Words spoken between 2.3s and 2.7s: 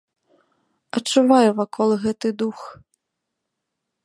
дух.